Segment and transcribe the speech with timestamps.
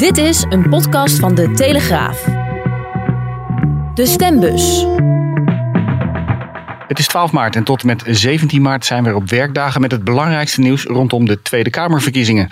[0.00, 2.24] Dit is een podcast van de Telegraaf.
[3.94, 4.86] De stembus.
[6.88, 9.90] Het is 12 maart en tot en met 17 maart zijn we op werkdagen met
[9.90, 12.48] het belangrijkste nieuws rondom de Tweede Kamerverkiezingen.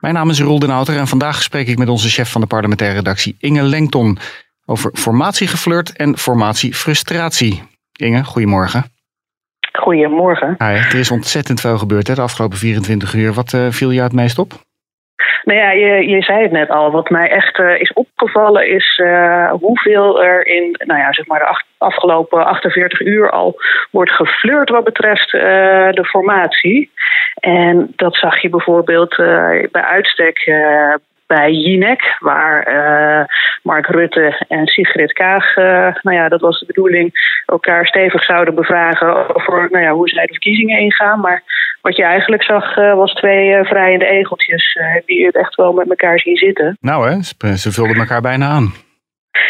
[0.00, 2.46] Mijn naam is Roel den Houter en vandaag spreek ik met onze chef van de
[2.46, 4.18] parlementaire redactie Inge Lengton
[4.66, 7.62] over formatiegeflirt en formatiefrustratie.
[7.92, 8.84] Inge, goedemorgen.
[9.72, 10.54] Goedemorgen.
[10.58, 13.32] Hi, er is ontzettend veel gebeurd hè, de afgelopen 24 uur.
[13.32, 14.66] Wat uh, viel je het meest op?
[15.44, 16.90] Nou ja, je, je zei het net al.
[16.90, 21.38] Wat mij echt uh, is opgevallen is uh, hoeveel er in nou ja, zeg maar
[21.38, 25.42] de afgelopen 48 uur al wordt geflirt wat betreft uh,
[25.90, 26.90] de formatie.
[27.34, 29.16] En dat zag je bijvoorbeeld
[29.70, 30.38] bij uitstek
[31.28, 33.24] bij Jinek, waar uh,
[33.62, 37.12] Mark Rutte en Sigrid Kaag, uh, nou ja, dat was de bedoeling,
[37.46, 41.20] elkaar stevig zouden bevragen over nou ja, hoe zij de verkiezingen ingaan.
[41.20, 41.42] Maar
[41.80, 46.18] wat je eigenlijk zag uh, was twee vrijende egeltjes die het echt wel met elkaar
[46.18, 46.76] zien zitten.
[46.80, 47.22] Nou hè,
[47.56, 48.72] ze vulden elkaar bijna aan.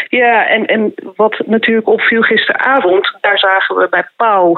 [0.09, 4.55] Ja, en, en wat natuurlijk opviel gisteravond, daar zagen we bij Pauw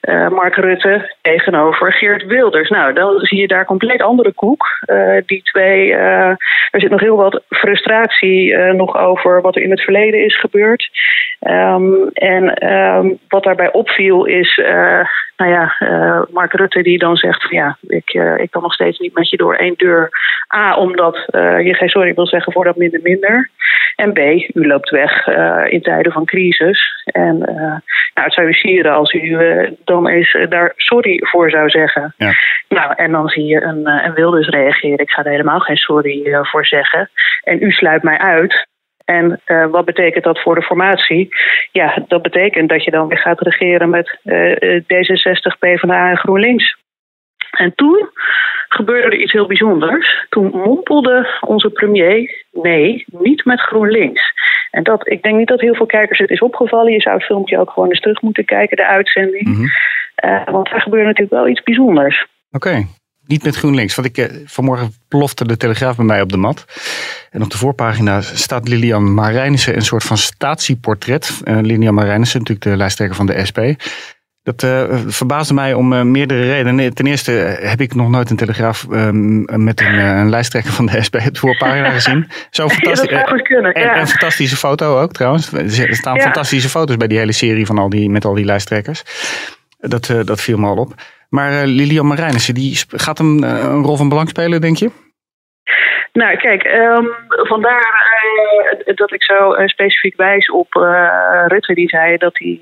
[0.00, 2.68] uh, Mark Rutte tegenover Geert Wilders.
[2.68, 4.64] Nou, dan zie je daar compleet andere koek.
[4.86, 6.28] Uh, die twee, uh,
[6.70, 10.90] er zit nog heel wat frustratie nog over wat er in het verleden is gebeurd.
[11.48, 14.56] Um, en um, wat daarbij opviel is,
[15.36, 15.74] nou ja,
[16.30, 19.36] Mark Rutte die dan zegt van ja, ik, ik kan nog steeds niet met je
[19.36, 20.08] door één deur.
[20.56, 23.50] A, omdat je geen sorry wil zeggen voor dat minder minder.
[23.96, 24.18] En B,
[24.54, 25.26] u loopt weg
[25.68, 27.02] in tijden van crisis.
[27.04, 27.80] En nou,
[28.14, 29.38] het zou u sieren als u
[29.84, 32.14] dan eens daar sorry voor zou zeggen.
[32.16, 32.32] Ja.
[32.68, 34.98] Nou, en dan zie je een, een Wilders reageren.
[34.98, 37.10] Ik ga er helemaal geen sorry voor zeggen.
[37.42, 38.68] En u sluit mij uit.
[39.16, 41.28] En uh, wat betekent dat voor de formatie?
[41.72, 46.76] Ja, dat betekent dat je dan weer gaat regeren met uh, D66, PvdA en GroenLinks.
[47.50, 48.08] En toen
[48.68, 50.26] gebeurde er iets heel bijzonders.
[50.28, 54.32] Toen mompelde onze premier: nee, niet met GroenLinks.
[54.70, 56.92] En dat, ik denk niet dat heel veel kijkers het is opgevallen.
[56.92, 59.46] Je zou het filmpje ook gewoon eens terug moeten kijken, de uitzending.
[59.46, 59.70] Mm -hmm.
[60.24, 62.26] uh, want daar gebeurde natuurlijk wel iets bijzonders.
[62.50, 62.68] Oké.
[62.68, 62.86] Okay.
[63.30, 63.94] Niet met GroenLinks.
[63.94, 66.64] Want ik, uh, vanmorgen plofte de Telegraaf bij mij op de mat.
[67.30, 71.40] En op de voorpagina staat Lilian Marijnissen een soort van statieportret.
[71.44, 73.58] Uh, Lilian Marijnissen, natuurlijk de lijsttrekker van de SP.
[74.42, 76.94] Dat uh, verbaasde mij om uh, meerdere redenen.
[76.94, 79.08] Ten eerste heb ik nog nooit een telegraaf uh,
[79.56, 82.28] met een, een, lijsttrekker van de SP op de voorpagina gezien.
[82.50, 83.10] Zo fantastisch.
[83.10, 85.52] Ja, kunnen, en, een fantastische foto ook trouwens.
[85.52, 86.22] Er staan ja.
[86.22, 89.02] fantastische foto's bij die hele serie van al die, met al die lijsttrekkers.
[89.78, 90.94] Dat, dat viel me al op.
[91.30, 94.90] Maar Lilian Marijnissen, die gaat een, een rol van belang spelen, denk je?
[96.12, 98.10] Nou, kijk, um, vandaar
[98.86, 102.56] uh, dat ik zo uh, specifiek wijs op uh, Rutte, die zei dat hij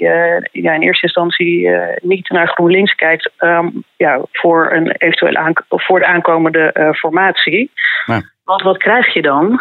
[0.52, 1.70] ja, in eerste instantie
[2.00, 7.70] niet naar GroenLinks kijkt um, ja, voor, een eventueel voor de aankomende formatie.
[8.06, 8.20] Ja.
[8.44, 9.60] Want wat krijg je dan?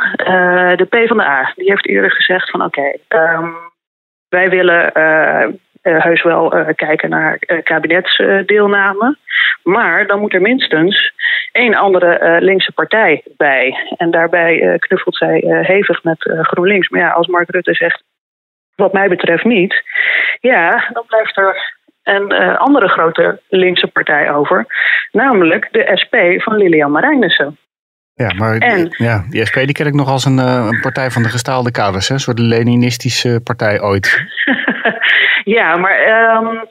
[0.76, 3.56] de PvdA die heeft eerder gezegd van oké, okay, um,
[4.30, 4.92] wij willen
[5.82, 9.18] heus wel uh, kijken naar uh, kabinetsdeelname.
[9.64, 11.14] maar dan moet er minstens
[11.52, 13.78] één andere linkse partij bij.
[13.98, 16.90] En daarbij knuffelt zij hevig met GroenLinks.
[16.90, 18.04] Maar ja, als Mark Rutte zegt,
[18.76, 19.84] wat mij betreft niet,
[20.40, 24.66] ja, dan blijft er een andere grote linkse partij over.
[25.12, 27.58] Namelijk de SP van Lilian Marijnissen.
[28.18, 31.24] Ja, maar en, ja, die SP die ken ik nog als een, een partij van
[31.24, 32.08] de gestaalde kaders.
[32.08, 32.14] Hè?
[32.14, 34.26] Een soort Leninistische partij ooit.
[35.56, 36.00] Ja, maar
[36.36, 36.68] um,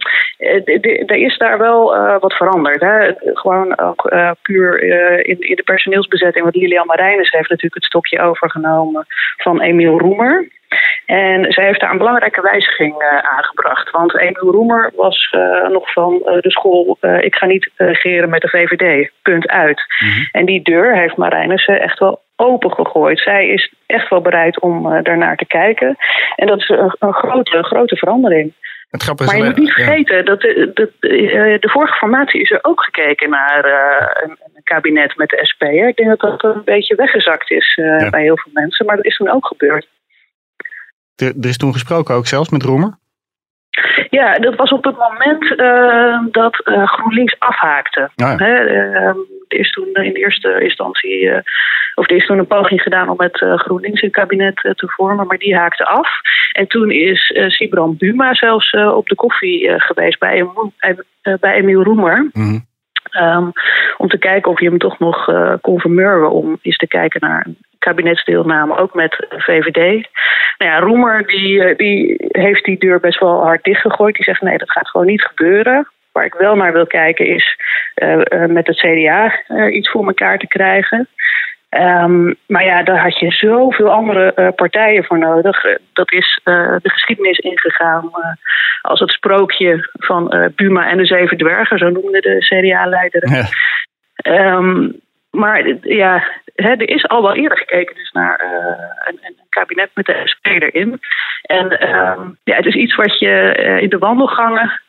[1.07, 2.81] er is daar wel uh, wat veranderd.
[2.81, 3.13] Hè.
[3.35, 6.45] Gewoon ook uh, puur uh, in, in, de personeelsbezetting.
[6.45, 9.07] Want Lilian Marijnis heeft natuurlijk het stokje overgenomen
[9.37, 10.49] van Emiel Roemer.
[11.07, 13.91] En zij heeft daar een belangrijke wijziging aangebracht.
[13.91, 15.37] Want Emiel Roemer was
[15.69, 16.99] nog van de school...
[17.21, 19.85] ik ga niet regeren met de VVD, punt uit.
[19.99, 20.29] Mm -hmm.
[20.33, 23.19] En die deur heeft Marijnissen echt wel opengegooid.
[23.19, 25.97] Zij is echt wel bereid om uh, daarnaar te kijken.
[26.37, 28.53] En dat is een, een grote, grote verandering.
[28.91, 30.23] Het maar je moet niet vergeten ja.
[30.23, 34.63] dat de, de, de, de, vorige formatie is er ook gekeken naar uh, een, een,
[34.63, 35.61] kabinet met de SP.
[35.61, 35.87] Hè.
[35.87, 38.11] Ik denk dat dat een beetje weggezakt is uh, ja.
[38.11, 39.87] bij heel veel mensen, maar dat is toen ook gebeurd.
[41.17, 42.99] Er, er is toen gesproken ook zelfs met Roemer?
[44.11, 48.11] Ja, dat was op het moment uh, dat uh, GroenLinks afhaakte.
[48.15, 48.37] Ja.
[48.37, 49.07] He, uh,
[49.49, 51.31] er is toen in de eerste instantie,
[51.95, 55.39] of er is toen een poging gedaan om met GroenLinks een kabinet te vormen, maar
[55.39, 56.09] die haakte af.
[56.53, 60.47] En toen is Sibran Buma zelfs op de koffie geweest bij,
[61.41, 62.19] bij Emiel Roemer.
[62.19, 62.65] Mm -hmm.
[63.21, 63.53] Um,
[63.97, 65.31] om te kijken of je hem toch nog
[65.61, 70.09] kon vermurwen om eens te kijken naar een kabinetsdeelname, ook met VVD.
[70.59, 74.15] Nou ja, Roemer die, die heeft die deur best wel hard dichtgegooid.
[74.15, 75.89] Die zegt nee, dat gaat gewoon niet gebeuren.
[76.13, 77.57] Waar ik wel naar wil kijken is
[77.95, 81.09] uh, uh, met het CDA iets voor elkaar te krijgen.
[81.69, 85.63] Ehm, maar ja, daar had je zoveel andere uh, partijen voor nodig.
[85.93, 88.11] Dat is de geschiedenis ingegaan
[88.83, 93.31] als het sprookje van Buma en de Zeven Dwergen, zo noemde de CDA-leider.
[93.31, 94.57] Ja.
[94.57, 95.01] Um,
[95.37, 96.25] maar ja,
[96.55, 98.41] hè, er is al wel eerder gekeken dus naar
[99.05, 101.01] een, een, kabinet met de SP erin.
[101.43, 104.81] En um, ja, het is iets wat je in de wandelgangen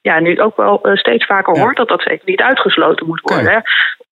[0.00, 3.52] ja, nu ook wel steeds vaker hoort, dat dat zeker niet uitgesloten moet worden.
[3.52, 3.58] Hè.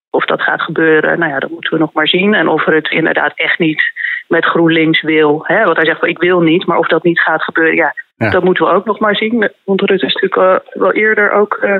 [0.09, 2.33] Of dat gaat gebeuren, nou ja, dat moeten we nog maar zien.
[2.33, 3.81] En of er het inderdaad echt niet
[4.27, 5.43] met GroenLinks wil.
[5.43, 5.63] Hè?
[5.63, 7.93] Want hij zegt wel, ik wil niet, maar of dat niet gaat gebeuren, ja,
[8.29, 9.51] dat moeten we ook nog maar zien.
[9.63, 11.77] Want Rutte is natuurlijk wel eerder ook uh,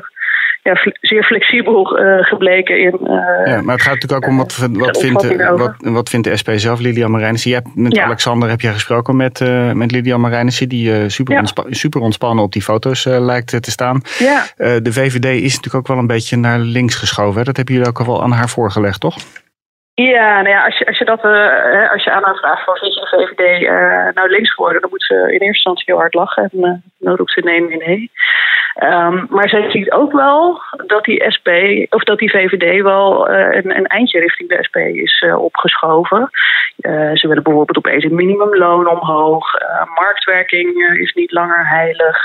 [0.68, 2.98] ja, zeer flexibel uh, gebleken in.
[3.02, 6.38] Uh, ja, maar het gaat natuurlijk ook om wat, wat, vindt, wat, wat vindt de
[6.42, 7.50] SP zelf, Lilian Marijnissen?
[7.50, 8.04] Je hebt met ja.
[8.04, 9.40] Alexander heb je gesproken met,
[9.74, 11.40] met Lilian Marijnissen, die super, ja.
[11.40, 14.02] ontspa super ontspannen op die foto's lijkt te staan.
[14.18, 14.44] Ja.
[14.58, 17.40] de VVD is natuurlijk ook wel een beetje naar links geschoven.
[17.40, 17.44] Hè?
[17.44, 19.16] Dat hebben jullie ook al wel aan haar voorgelegd, toch?
[20.04, 22.76] Ja, nou ja, als je, als je, dat, uh, als je aan haar vraagt van
[22.76, 25.98] vind je de VVD uh, nou links geworden, dan moet ze in eerste instantie heel
[25.98, 28.12] hard lachen en uh, roept ze nee, nee, nee.
[28.84, 31.50] Um, maar zij ziet ook wel dat die SP,
[31.90, 36.30] of dat die VVD wel een, een, eindje richting de SP is opgeschoven.
[37.14, 39.52] ze willen bijvoorbeeld opeens een minimumloon omhoog.
[39.96, 42.18] marktwerking is niet langer heilig.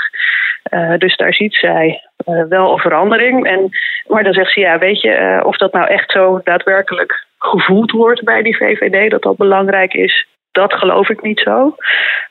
[0.97, 2.01] dus daar ziet zij
[2.49, 3.45] wel een verandering.
[3.47, 3.69] En,
[4.07, 8.23] maar dan zegt ze, ja, weet je, of dat nou echt zo daadwerkelijk gevoeld wordt
[8.23, 11.75] bij die VVD, dat dat belangrijk is, dat geloof ik niet zo.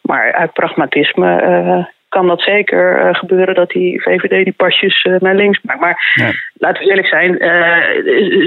[0.02, 5.34] Maar uit pragmatisme kan dat zeker uh, gebeuren dat die VVD die pasjes uh, naar
[5.34, 5.80] links maakt.
[5.80, 6.30] Maar ja.
[6.54, 7.36] laten we eerlijk zijn,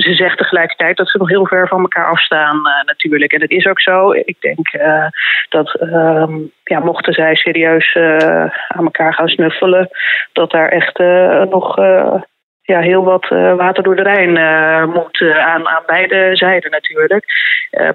[0.01, 3.31] ze zegt tegelijkertijd dat ze nog heel ver van elkaar afstaan natuurlijk.
[3.31, 4.11] En dat is ook zo.
[4.11, 4.71] Ik denk
[5.49, 6.33] dat ehm,
[6.63, 7.95] ja, mochten zij serieus
[8.67, 9.89] aan elkaar gaan snuffelen,
[10.33, 10.97] dat daar echt
[11.49, 11.75] nog
[12.65, 16.71] ja, heel wat uh, water door de Rijn uh, moet uh, aan, aan beide zijden
[16.71, 17.25] natuurlijk.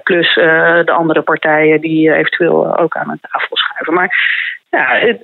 [0.03, 3.93] plus de andere partijen die eventueel ook aan een tafel schuiven.
[3.93, 4.09] Maar
[4.69, 5.23] ja, het,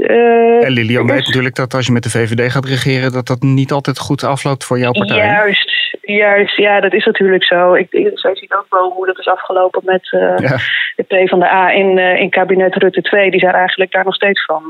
[0.65, 3.71] en Lilian weet natuurlijk dat als je met de VVD gaat regeren, dat dat niet
[3.71, 5.17] altijd goed afloopt voor jouw partij.
[5.17, 6.57] Juist, juist.
[6.57, 7.73] Ja, dat is natuurlijk zo.
[7.73, 10.57] Ik, ik zo zie ook wel hoe dat is afgelopen met ja.
[10.95, 13.31] de P van de A in, in kabinet Rutte 2.
[13.31, 14.63] Die zijn eigenlijk daar nog steeds van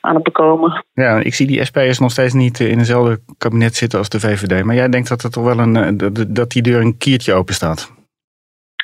[0.00, 0.84] aan het bekomen.
[0.92, 4.64] Ja, ik zie die SP'ers nog steeds niet in hetzelfde kabinet zitten als de VVD.
[4.64, 5.96] Maar jij denkt dat, het toch wel een,
[6.28, 8.01] dat die deur een kiertje open staat?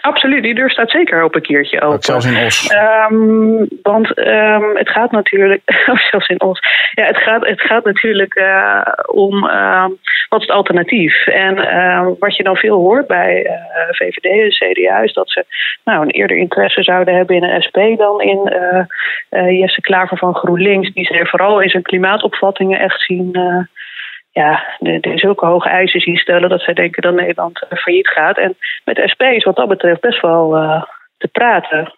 [0.00, 1.94] Absoluut, die deur staat zeker op een keertje open.
[1.94, 2.74] Ook zelfs in Os.
[3.10, 6.60] Um, want um, het gaat natuurlijk, oh, zelfs in Os.
[6.94, 9.84] Ja, het gaat, het gaat natuurlijk uh, om uh,
[10.28, 11.26] wat is het alternatief.
[11.26, 13.52] En uh, wat je dan veel hoort bij uh,
[13.90, 15.44] VVD en CDA is dat ze
[15.84, 18.52] nou, een eerder interesse zouden hebben in een SP dan in
[19.30, 20.92] Jesse Klaver van GroenLinks.
[20.92, 23.30] Die ze vooral in zijn klimaatopvattingen echt zien
[24.42, 28.38] ja, de, zulke hoge eisen zien stellen dat zij denken dat Nederland uh, failliet gaat.
[28.38, 30.82] En met SP is wat dat betreft best wel uh,
[31.16, 31.94] te praten.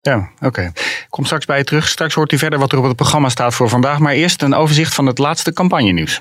[0.00, 0.72] Ja, oké.
[1.10, 1.88] Kom straks bij je terug.
[1.88, 3.98] Straks hoort u verder wat er op het programma staat voor vandaag.
[3.98, 6.20] Maar eerst een overzicht van het laatste campagnenieuws.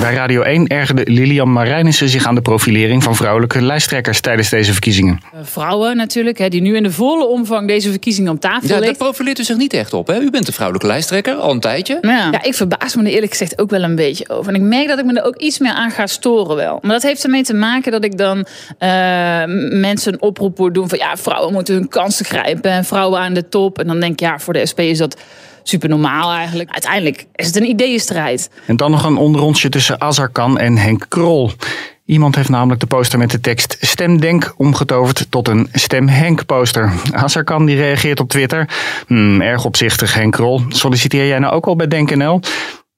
[0.00, 4.72] Bij Radio 1 ergerde Lilian Marijnissen zich aan de profilering van vrouwelijke lijsttrekkers tijdens deze
[4.72, 5.20] verkiezingen.
[5.32, 8.80] Eh, vrouwen natuurlijk, hè, die nu in de volle omvang deze verkiezingen op tafel Ja,
[8.80, 10.06] daar profileert u zich niet echt op.
[10.06, 10.18] Hè?
[10.18, 11.98] U bent de vrouwelijke lijsttrekker, al een tijdje.
[12.02, 12.28] Ja.
[12.32, 14.54] ja, ik verbaas me er eerlijk gezegd ook wel een beetje over.
[14.54, 16.78] En ik merk dat ik me er ook iets meer aan ga storen wel.
[16.82, 18.46] Maar dat heeft ermee te maken dat ik dan uh,
[19.80, 20.98] mensen een oproep hoor doen van...
[20.98, 23.78] ja, vrouwen moeten hun kansen grijpen en vrouwen aan de top.
[23.78, 25.16] En dan denk ja, voor de SP is dat
[25.62, 26.70] super normaal eigenlijk.
[26.70, 28.50] Uiteindelijk is het een ideeënstrijd.
[28.66, 31.52] En dan nog een onderrondje tussen Azarkan en Henk Krol.
[32.04, 36.46] Iemand heeft namelijk de poster met de tekst Stem Denk omgetoverd tot een Stem Henk
[36.46, 36.92] poster.
[37.12, 38.68] Azarkan die reageert op Twitter.
[39.06, 40.62] Hmm, erg opzichtig Henk Krol.
[40.68, 42.40] Solliciteer jij nou ook al bij DenkNL?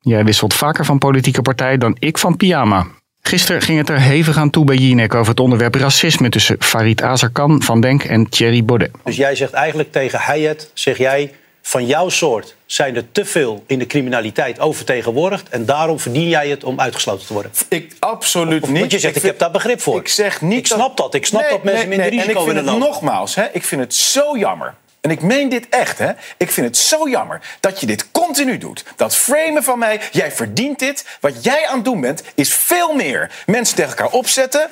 [0.00, 2.86] Jij wisselt vaker van politieke partij dan ik van pyjama.
[3.26, 7.02] Gisteren ging het er hevig aan toe bij Jinek over het onderwerp racisme tussen Farid
[7.02, 8.90] Azarkan van Denk en Thierry Baudet.
[9.04, 13.64] Dus jij zegt eigenlijk tegen Hayat, zeg jij, van jouw soort zijn er te veel
[13.66, 15.48] in de criminaliteit overtegenwoordigd.
[15.48, 17.50] En daarom verdien jij het om uitgesloten te worden.
[17.68, 18.78] Ik absoluut niet.
[18.78, 20.00] Want je zegt, ik, heb daar begrip voor.
[20.00, 20.58] Ik zeg niet.
[20.58, 21.14] Ik snap dat.
[21.14, 22.80] Ik snap nee, dat mensen nee, minder nee, risico willen lopen.
[22.80, 24.74] Nogmaals, hè, ik vind het zo jammer
[25.06, 26.12] en ik meen dit echt, hè.
[26.36, 28.84] Ik vind het zo jammer dat je dit continu doet.
[28.96, 31.06] Dat framen van mij, jij verdient dit.
[31.20, 34.68] Wat jij aan het doen bent, is veel meer mensen tegen elkaar opzetten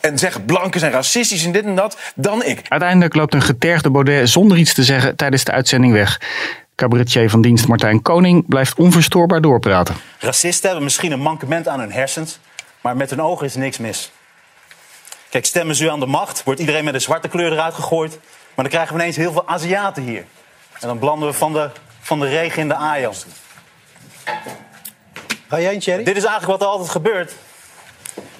[0.00, 2.62] en zeggen blanken zijn racistisch en dit en dat, dan ik.
[2.68, 6.20] Uiteindelijk loopt een getergde Baudet zonder iets te zeggen tijdens de uitzending weg.
[6.74, 9.96] Cabaretier van dienst Martijn Koning blijft onverstoorbaar doorpraten.
[10.18, 12.38] Racisten hebben misschien een mankement aan hun hersens,
[12.80, 14.10] maar met hun ogen is niks mis.
[15.28, 18.18] Kijk, stemmen ze u aan de macht, wordt iedereen met een zwarte kleur eruit gegooid.
[18.58, 20.24] Maar dan krijgen we ineens heel veel Aziaten hier.
[20.80, 23.14] En dan belanden we van de, van de regen in de Ajan.
[25.48, 26.04] Ga jij een Thierry?
[26.04, 27.34] Dit is eigenlijk wat er altijd gebeurt.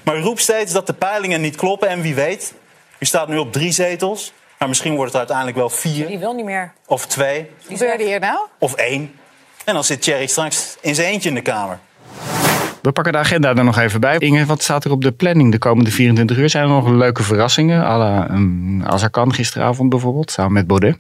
[0.03, 2.55] Maar u roept steeds dat de peilingen niet kloppen en wie weet.
[2.99, 6.33] U staat nu op drie zetels, maar misschien wordt het uiteindelijk wel vier Die wil
[6.33, 6.73] niet meer.
[6.87, 8.39] of twee Wat gebeurde hier nou?
[8.59, 9.19] of één.
[9.65, 11.79] En dan zit Thierry straks in zijn eentje in de Kamer.
[12.83, 14.17] We pakken de agenda er nog even bij.
[14.19, 16.49] Inge, wat staat er op de planning de komende 24 uur?
[16.49, 17.81] Zijn er nog leuke verrassingen?
[17.81, 20.99] la um, Azarkan gisteravond bijvoorbeeld, samen met Baudet?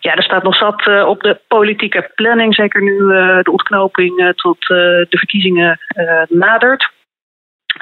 [0.00, 2.54] Ja, er staat nog zat uh, op de politieke planning.
[2.54, 5.78] Zeker nu uh, de ontknoping uh, tot de verkiezingen
[6.28, 6.94] nadert.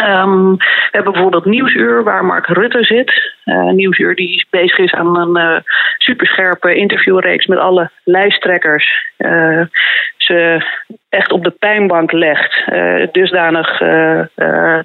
[0.00, 3.32] Um, we hebben bijvoorbeeld Nieuwsuur, waar Mark Rutte zit.
[3.44, 5.60] Uh, Nieuwsuur die bezig is aan een uh,
[5.98, 9.12] superscherpe interviewreeks met alle lijsttrekkers.
[9.18, 9.62] Uh,
[10.16, 10.66] ze
[11.08, 12.64] echt op de pijnbank legt.
[13.12, 13.78] dusdanig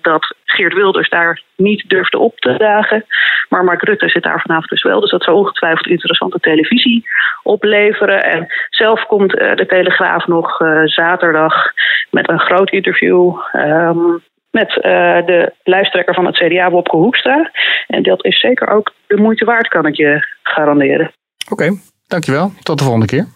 [0.02, 3.06] dat Geert Wilders daar niet durfde op te dagen.
[3.50, 5.00] Maar Mark Rutte zit daar vanavond dus wel.
[5.00, 7.04] Dus dat zou ongetwijfeld interessante televisie
[7.44, 8.24] opleveren.
[8.24, 11.72] En zelf komt de Telegraaf nog zaterdag
[12.10, 13.36] met een groot interview.
[13.54, 14.82] Um, met uh,
[15.26, 17.52] de lijsttrekker van het CDA, Wopke Hoekstra.
[17.88, 21.12] En dat is zeker ook de moeite waard, kan ik je garanderen.
[21.52, 22.52] Oké, okay, dankjewel.
[22.64, 23.28] Tot de volgende keer.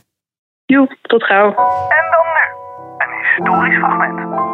[0.65, 1.48] Joep, tot gauw.
[1.48, 2.46] En dan nu,
[2.98, 4.51] een historisch fragment.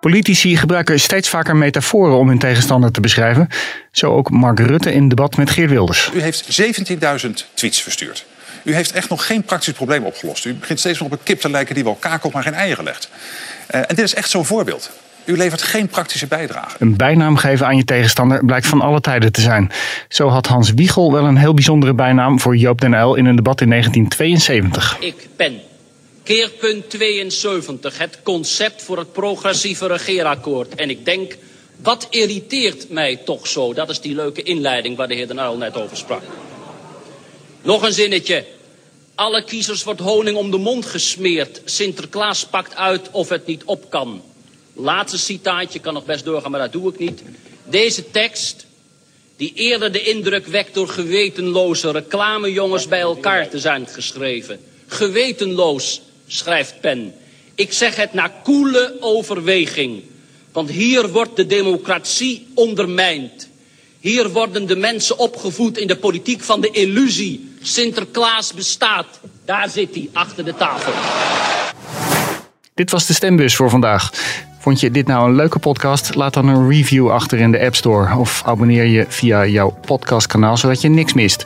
[0.00, 3.48] Politici gebruiken steeds vaker metaforen om hun tegenstander te beschrijven.
[3.90, 6.10] Zo ook Mark Rutte in debat met Geert Wilders.
[6.14, 6.62] U heeft
[7.26, 8.26] 17.000 tweets verstuurd.
[8.64, 10.44] U heeft echt nog geen praktisch probleem opgelost.
[10.44, 12.84] U begint steeds nog op een kip te lijken die wel kakelt, maar geen eieren
[12.84, 13.08] legt.
[13.74, 14.90] Uh, en dit is echt zo'n voorbeeld.
[15.24, 16.76] U levert geen praktische bijdrage.
[16.78, 19.72] Een bijnaam geven aan je tegenstander blijkt van alle tijden te zijn.
[20.08, 23.36] Zo had Hans Wiegel wel een heel bijzondere bijnaam voor Joop den Uyl in een
[23.36, 24.96] debat in 1972.
[25.00, 25.60] Ik ben
[26.22, 30.74] keerpunt 72, het concept voor het progressieve regeerakkoord.
[30.74, 31.36] En ik denk,
[31.82, 33.74] wat irriteert mij toch zo?
[33.74, 36.22] Dat is die leuke inleiding waar de heer den Uyl net over sprak.
[37.64, 38.44] Nog een zinnetje.
[39.14, 41.60] Alle kiezers wordt honing om de mond gesmeerd.
[41.64, 44.22] Sinterklaas pakt uit of het niet op kan.
[44.74, 47.22] Laatste citaatje, kan nog best doorgaan, maar dat doe ik niet.
[47.64, 48.66] Deze tekst,
[49.36, 54.60] die eerder de indruk wekt door gewetenloze reclamejongens bij elkaar te zijn geschreven.
[54.86, 57.14] Gewetenloos, schrijft Pen.
[57.54, 60.02] Ik zeg het na koele overweging.
[60.52, 63.48] Want hier wordt de democratie ondermijnd.
[64.00, 67.52] Hier worden de mensen opgevoed in de politiek van de illusie.
[67.66, 69.06] Sinterklaas bestaat.
[69.44, 70.92] Daar zit hij, achter de tafel.
[72.74, 74.10] Dit was de stembus voor vandaag.
[74.58, 76.14] Vond je dit nou een leuke podcast?
[76.14, 78.16] Laat dan een review achter in de App Store.
[78.16, 81.44] Of abonneer je via jouw podcastkanaal, zodat je niks mist.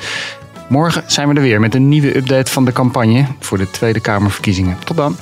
[0.68, 4.00] Morgen zijn we er weer met een nieuwe update van de campagne voor de Tweede
[4.00, 4.78] Kamerverkiezingen.
[4.84, 5.16] Tot dan.